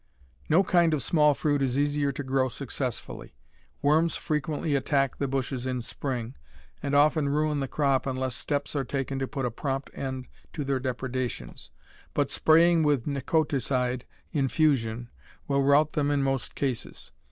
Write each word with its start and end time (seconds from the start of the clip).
No 0.49 0.63
kind 0.63 0.95
of 0.95 1.03
small 1.03 1.35
fruit 1.35 1.61
is 1.61 1.77
easier 1.77 2.11
to 2.11 2.23
grow 2.23 2.49
successfully. 2.49 3.35
Worms 3.83 4.15
frequently 4.15 4.73
attack 4.73 5.19
the 5.19 5.27
bushes 5.27 5.67
in 5.67 5.79
spring, 5.83 6.33
and 6.81 6.95
often 6.95 7.29
ruin 7.29 7.59
the 7.59 7.67
crop 7.67 8.07
unless 8.07 8.35
steps 8.35 8.75
are 8.75 8.83
taken 8.83 9.19
to 9.19 9.27
put 9.27 9.45
a 9.45 9.51
prompt 9.51 9.91
end 9.93 10.25
to 10.53 10.63
their 10.63 10.79
depredations, 10.79 11.69
but 12.15 12.31
spraying 12.31 12.81
with 12.81 13.05
Nicoticide 13.05 14.05
infusion 14.31 15.11
will 15.47 15.61
rout 15.61 15.91
them 15.93 16.09
in 16.09 16.23
most 16.23 16.55
cases. 16.55 17.11